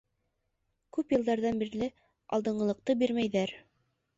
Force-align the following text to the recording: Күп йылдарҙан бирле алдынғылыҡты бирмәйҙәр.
Күп 0.97 1.13
йылдарҙан 1.17 1.61
бирле 1.65 1.91
алдынғылыҡты 2.39 2.97
бирмәйҙәр. 3.05 3.55